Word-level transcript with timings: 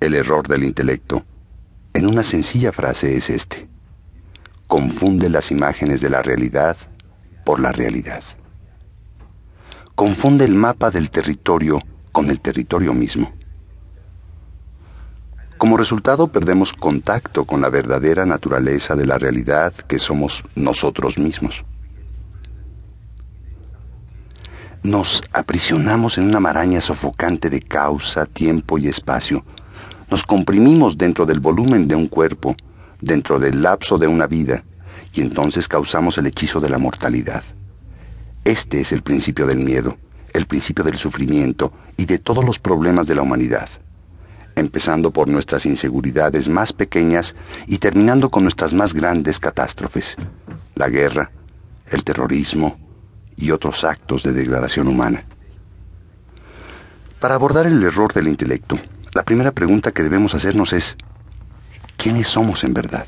El 0.00 0.14
error 0.14 0.46
del 0.46 0.62
intelecto, 0.62 1.24
en 1.92 2.06
una 2.06 2.22
sencilla 2.22 2.70
frase, 2.70 3.16
es 3.16 3.30
este. 3.30 3.68
Confunde 4.68 5.28
las 5.28 5.50
imágenes 5.50 6.00
de 6.00 6.08
la 6.08 6.22
realidad 6.22 6.76
por 7.44 7.58
la 7.58 7.72
realidad. 7.72 8.22
Confunde 9.96 10.44
el 10.44 10.54
mapa 10.54 10.90
del 10.90 11.10
territorio 11.10 11.80
con 12.12 12.30
el 12.30 12.40
territorio 12.40 12.92
mismo. 12.92 13.32
Como 15.56 15.76
resultado 15.76 16.28
perdemos 16.28 16.72
contacto 16.72 17.44
con 17.44 17.60
la 17.60 17.68
verdadera 17.68 18.24
naturaleza 18.24 18.94
de 18.94 19.06
la 19.06 19.18
realidad 19.18 19.72
que 19.72 19.98
somos 19.98 20.44
nosotros 20.54 21.18
mismos. 21.18 21.64
Nos 24.84 25.24
aprisionamos 25.32 26.16
en 26.16 26.28
una 26.28 26.38
maraña 26.38 26.80
sofocante 26.80 27.50
de 27.50 27.60
causa, 27.60 28.26
tiempo 28.26 28.78
y 28.78 28.86
espacio. 28.86 29.44
Nos 30.10 30.24
comprimimos 30.24 30.96
dentro 30.96 31.26
del 31.26 31.40
volumen 31.40 31.86
de 31.86 31.94
un 31.94 32.06
cuerpo, 32.06 32.56
dentro 33.00 33.38
del 33.38 33.62
lapso 33.62 33.98
de 33.98 34.06
una 34.06 34.26
vida, 34.26 34.64
y 35.12 35.20
entonces 35.20 35.68
causamos 35.68 36.18
el 36.18 36.26
hechizo 36.26 36.60
de 36.60 36.70
la 36.70 36.78
mortalidad. 36.78 37.42
Este 38.44 38.80
es 38.80 38.92
el 38.92 39.02
principio 39.02 39.46
del 39.46 39.58
miedo, 39.58 39.96
el 40.32 40.46
principio 40.46 40.84
del 40.84 40.96
sufrimiento 40.96 41.72
y 41.96 42.06
de 42.06 42.18
todos 42.18 42.44
los 42.44 42.58
problemas 42.58 43.06
de 43.06 43.14
la 43.14 43.22
humanidad, 43.22 43.68
empezando 44.54 45.10
por 45.10 45.28
nuestras 45.28 45.66
inseguridades 45.66 46.48
más 46.48 46.72
pequeñas 46.72 47.36
y 47.66 47.78
terminando 47.78 48.30
con 48.30 48.44
nuestras 48.44 48.72
más 48.72 48.94
grandes 48.94 49.38
catástrofes, 49.38 50.16
la 50.74 50.88
guerra, 50.88 51.30
el 51.90 52.04
terrorismo, 52.04 52.78
y 53.38 53.52
otros 53.52 53.84
actos 53.84 54.22
de 54.22 54.32
degradación 54.32 54.88
humana. 54.88 55.24
Para 57.20 57.36
abordar 57.36 57.66
el 57.66 57.82
error 57.82 58.12
del 58.12 58.28
intelecto, 58.28 58.78
la 59.18 59.24
primera 59.24 59.50
pregunta 59.50 59.90
que 59.90 60.04
debemos 60.04 60.36
hacernos 60.36 60.72
es, 60.72 60.96
¿quiénes 61.96 62.28
somos 62.28 62.62
en 62.62 62.72
verdad? 62.72 63.04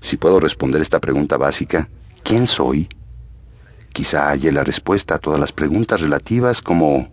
Si 0.00 0.16
puedo 0.16 0.40
responder 0.40 0.82
esta 0.82 0.98
pregunta 0.98 1.36
básica, 1.36 1.88
¿quién 2.24 2.48
soy? 2.48 2.88
Quizá 3.92 4.30
haya 4.30 4.50
la 4.50 4.64
respuesta 4.64 5.14
a 5.14 5.18
todas 5.20 5.38
las 5.38 5.52
preguntas 5.52 6.00
relativas 6.00 6.60
como 6.60 7.08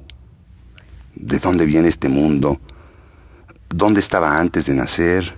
¿de 1.14 1.38
dónde 1.38 1.68
viene 1.68 1.88
este 1.88 2.10
mundo? 2.10 2.60
¿Dónde 3.70 4.00
estaba 4.00 4.40
antes 4.40 4.66
de 4.66 4.74
nacer? 4.74 5.36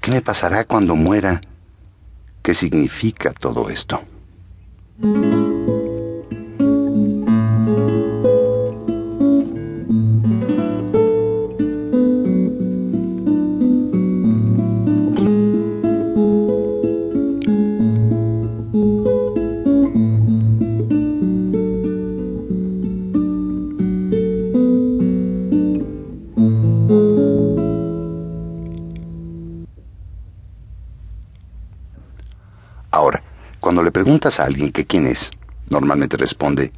¿Qué 0.00 0.10
me 0.10 0.22
pasará 0.22 0.64
cuando 0.64 0.96
muera? 0.96 1.42
¿Qué 2.40 2.54
significa 2.54 3.30
todo 3.34 3.68
esto? 3.68 4.00
Le 33.82 33.92
preguntas 33.92 34.40
a 34.40 34.44
alguien 34.44 34.72
que 34.72 34.86
quién 34.86 35.06
es, 35.06 35.30
normalmente 35.70 36.16
responde, 36.16 36.72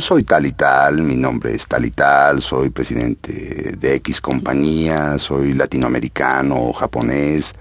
soy 0.00 0.24
tal 0.24 0.46
y 0.46 0.52
tal, 0.52 1.02
mi 1.02 1.16
nombre 1.16 1.54
es 1.54 1.66
tal 1.66 1.84
y 1.84 1.90
tal, 1.90 2.40
soy 2.40 2.70
presidente 2.70 3.72
de 3.78 3.94
X 3.96 4.20
compañía, 4.20 5.18
soy 5.18 5.52
latinoamericano 5.52 6.56
o 6.56 6.72
japonés, 6.72 7.54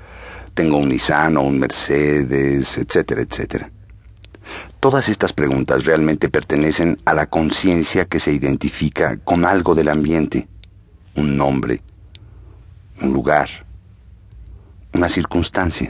tengo 0.53 0.77
un 0.77 0.89
Nissan 0.89 1.38
o 1.38 1.41
un 1.41 1.59
Mercedes, 1.59 2.77
etcétera, 2.77 3.21
etcétera. 3.21 3.69
Todas 4.80 5.09
estas 5.09 5.33
preguntas 5.33 5.86
realmente 5.86 6.30
pertenecen 6.30 6.99
a 7.05 7.14
la 7.14 7.27
conciencia 7.27 8.05
que 8.05 8.19
se 8.19 8.31
identifica 8.31 9.17
con 9.17 9.45
algo 9.45 9.75
del 9.75 9.89
ambiente, 9.89 10.48
un 11.15 11.37
nombre, 11.37 11.81
un 13.02 13.14
lugar, 13.14 13.49
una 14.93 15.09
circunstancia. 15.09 15.89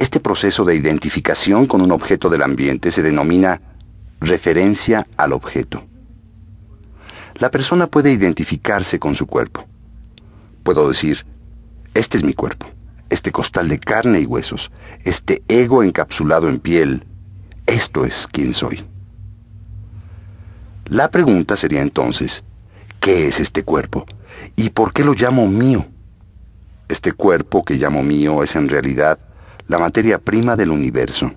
Este 0.00 0.18
proceso 0.18 0.64
de 0.64 0.74
identificación 0.74 1.66
con 1.66 1.82
un 1.82 1.92
objeto 1.92 2.30
del 2.30 2.42
ambiente 2.42 2.90
se 2.90 3.02
denomina 3.02 3.60
referencia 4.18 5.06
al 5.18 5.34
objeto. 5.34 5.84
La 7.34 7.50
persona 7.50 7.86
puede 7.86 8.10
identificarse 8.10 8.98
con 8.98 9.14
su 9.14 9.26
cuerpo. 9.26 9.66
Puedo 10.62 10.88
decir, 10.88 11.26
este 11.92 12.16
es 12.16 12.24
mi 12.24 12.32
cuerpo, 12.32 12.66
este 13.10 13.30
costal 13.30 13.68
de 13.68 13.78
carne 13.78 14.20
y 14.20 14.24
huesos, 14.24 14.72
este 15.04 15.42
ego 15.48 15.82
encapsulado 15.82 16.48
en 16.48 16.60
piel, 16.60 17.04
esto 17.66 18.06
es 18.06 18.26
quien 18.26 18.54
soy. 18.54 18.82
La 20.86 21.10
pregunta 21.10 21.58
sería 21.58 21.82
entonces, 21.82 22.42
¿qué 23.00 23.28
es 23.28 23.38
este 23.38 23.64
cuerpo? 23.64 24.06
¿Y 24.56 24.70
por 24.70 24.94
qué 24.94 25.04
lo 25.04 25.12
llamo 25.12 25.46
mío? 25.46 25.84
Este 26.88 27.12
cuerpo 27.12 27.66
que 27.66 27.74
llamo 27.74 28.02
mío 28.02 28.42
es 28.42 28.56
en 28.56 28.70
realidad 28.70 29.18
la 29.70 29.78
materia 29.78 30.18
prima 30.18 30.56
del 30.56 30.72
universo. 30.72 31.32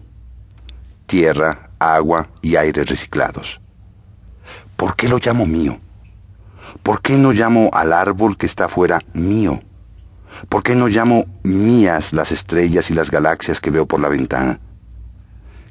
Tierra, 1.06 1.70
agua 1.78 2.30
y 2.42 2.56
aire 2.56 2.84
reciclados. 2.84 3.62
¿Por 4.76 4.96
qué 4.96 5.08
lo 5.08 5.20
llamo 5.20 5.46
mío? 5.46 5.80
¿Por 6.82 7.04
qué 7.04 7.16
no 7.16 7.32
llamo 7.32 7.70
al 7.72 7.94
árbol 7.94 8.36
que 8.36 8.48
está 8.48 8.66
afuera 8.66 9.00
mío? 9.14 9.62
¿Por 10.50 10.64
qué 10.64 10.76
no 10.76 10.88
llamo 10.88 11.26
mías 11.44 12.12
las 12.12 12.32
estrellas 12.32 12.90
y 12.90 12.96
las 12.96 13.12
galaxias 13.12 13.62
que 13.62 13.70
veo 13.70 13.86
por 13.86 14.00
la 14.00 14.10
ventana? 14.10 14.60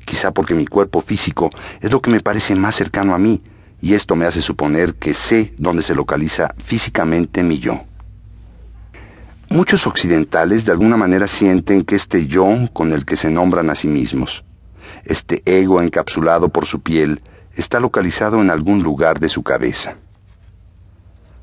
Quizá 0.04 0.30
porque 0.30 0.54
mi 0.54 0.64
cuerpo 0.64 1.00
físico 1.00 1.50
es 1.80 1.90
lo 1.90 2.00
que 2.00 2.12
me 2.12 2.20
parece 2.20 2.54
más 2.54 2.76
cercano 2.76 3.12
a 3.12 3.18
mí, 3.18 3.42
y 3.80 3.94
esto 3.94 4.14
me 4.14 4.24
hace 4.24 4.40
suponer 4.40 4.94
que 4.94 5.14
sé 5.14 5.52
dónde 5.58 5.82
se 5.82 5.96
localiza 5.96 6.54
físicamente 6.58 7.42
mi 7.42 7.58
yo. 7.58 7.82
Muchos 9.52 9.86
occidentales 9.86 10.64
de 10.64 10.72
alguna 10.72 10.96
manera 10.96 11.28
sienten 11.28 11.84
que 11.84 11.94
este 11.94 12.26
yo 12.26 12.48
con 12.72 12.90
el 12.90 13.04
que 13.04 13.16
se 13.16 13.28
nombran 13.28 13.68
a 13.68 13.74
sí 13.74 13.86
mismos, 13.86 14.44
este 15.04 15.42
ego 15.44 15.82
encapsulado 15.82 16.48
por 16.48 16.64
su 16.64 16.80
piel, 16.80 17.20
está 17.54 17.78
localizado 17.78 18.40
en 18.40 18.48
algún 18.48 18.82
lugar 18.82 19.20
de 19.20 19.28
su 19.28 19.42
cabeza. 19.42 19.96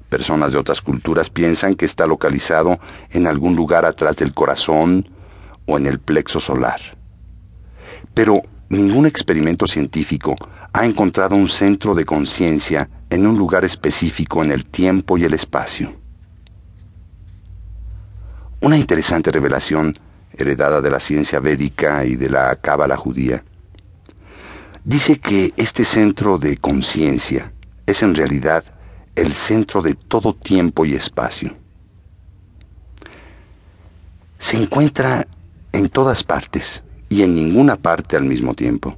Personas 0.09 0.51
de 0.51 0.57
otras 0.57 0.81
culturas 0.81 1.29
piensan 1.29 1.75
que 1.75 1.85
está 1.85 2.07
localizado 2.07 2.79
en 3.11 3.27
algún 3.27 3.55
lugar 3.55 3.85
atrás 3.85 4.17
del 4.17 4.33
corazón 4.33 5.07
o 5.67 5.77
en 5.77 5.85
el 5.85 5.99
plexo 5.99 6.39
solar. 6.39 6.79
Pero 8.15 8.41
ningún 8.69 9.05
experimento 9.05 9.67
científico 9.67 10.33
ha 10.73 10.83
encontrado 10.83 11.35
un 11.35 11.47
centro 11.47 11.93
de 11.93 12.05
conciencia 12.05 12.89
en 13.11 13.27
un 13.27 13.37
lugar 13.37 13.65
específico 13.65 14.43
en 14.43 14.51
el 14.51 14.65
tiempo 14.65 15.15
y 15.19 15.25
el 15.25 15.35
espacio. 15.35 15.98
Una 18.61 18.75
interesante 18.75 19.31
revelación 19.31 19.97
heredada 20.33 20.81
de 20.81 20.91
la 20.91 20.99
ciencia 20.99 21.39
védica 21.39 22.03
y 22.03 22.17
de 22.17 22.29
la 22.29 22.53
cábala 22.57 22.97
judía. 22.97 23.45
Dice 24.83 25.17
que 25.17 25.53
este 25.55 25.85
centro 25.85 26.37
de 26.37 26.57
conciencia 26.57 27.53
es 27.85 28.03
en 28.03 28.15
realidad 28.15 28.65
el 29.15 29.31
centro 29.31 29.81
de 29.81 29.95
todo 29.95 30.35
tiempo 30.35 30.85
y 30.85 30.93
espacio. 30.93 31.55
Se 34.37 34.57
encuentra 34.57 35.25
en 35.71 35.87
todas 35.87 36.25
partes 36.25 36.83
y 37.07 37.23
en 37.23 37.35
ninguna 37.35 37.77
parte 37.77 38.17
al 38.17 38.25
mismo 38.25 38.55
tiempo. 38.55 38.97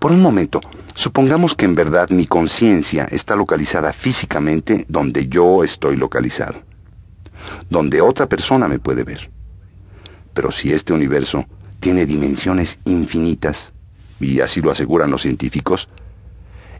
Por 0.00 0.10
un 0.10 0.20
momento, 0.20 0.60
supongamos 0.96 1.54
que 1.54 1.66
en 1.66 1.76
verdad 1.76 2.10
mi 2.10 2.26
conciencia 2.26 3.04
está 3.04 3.36
localizada 3.36 3.92
físicamente 3.92 4.86
donde 4.88 5.28
yo 5.28 5.62
estoy 5.62 5.96
localizado 5.96 6.71
donde 7.70 8.00
otra 8.00 8.28
persona 8.28 8.68
me 8.68 8.78
puede 8.78 9.04
ver. 9.04 9.30
Pero 10.34 10.50
si 10.50 10.72
este 10.72 10.92
universo 10.92 11.46
tiene 11.80 12.06
dimensiones 12.06 12.78
infinitas, 12.84 13.72
y 14.20 14.40
así 14.40 14.60
lo 14.60 14.70
aseguran 14.70 15.10
los 15.10 15.22
científicos, 15.22 15.88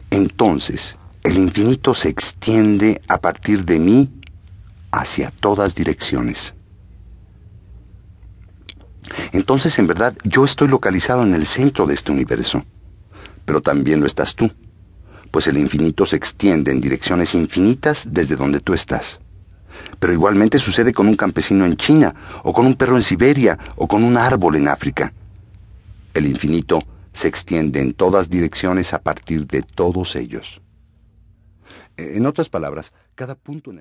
entonces 0.09 0.97
el 1.23 1.37
infinito 1.37 1.93
se 1.93 2.09
extiende 2.09 3.01
a 3.07 3.19
partir 3.19 3.65
de 3.65 3.79
mí 3.79 4.09
hacia 4.91 5.31
todas 5.31 5.75
direcciones. 5.75 6.53
Entonces, 9.31 9.77
en 9.79 9.87
verdad, 9.87 10.15
yo 10.23 10.45
estoy 10.45 10.67
localizado 10.67 11.23
en 11.23 11.33
el 11.33 11.45
centro 11.45 11.85
de 11.85 11.93
este 11.93 12.11
universo, 12.11 12.63
pero 13.45 13.61
también 13.61 13.99
lo 13.99 14.05
estás 14.05 14.35
tú, 14.35 14.51
pues 15.31 15.47
el 15.47 15.57
infinito 15.57 16.05
se 16.05 16.15
extiende 16.15 16.71
en 16.71 16.79
direcciones 16.79 17.33
infinitas 17.33 18.07
desde 18.09 18.35
donde 18.35 18.59
tú 18.59 18.73
estás. 18.73 19.19
Pero 19.99 20.13
igualmente 20.13 20.59
sucede 20.59 20.93
con 20.93 21.07
un 21.07 21.15
campesino 21.15 21.65
en 21.65 21.75
China, 21.75 22.13
o 22.43 22.53
con 22.53 22.65
un 22.65 22.75
perro 22.75 22.95
en 22.95 23.03
Siberia, 23.03 23.57
o 23.75 23.87
con 23.87 24.03
un 24.03 24.17
árbol 24.17 24.55
en 24.55 24.67
África. 24.67 25.13
El 26.13 26.27
infinito 26.27 26.81
se 27.13 27.27
extiende 27.27 27.79
en 27.79 27.93
todas 27.93 28.29
direcciones 28.29 28.93
a 28.93 29.01
partir 29.01 29.47
de 29.47 29.61
todos 29.61 30.15
ellos. 30.15 30.61
En 31.95 32.25
otras 32.25 32.49
palabras, 32.49 32.91
cada 33.15 33.35
punto 33.35 33.69
en 33.69 33.71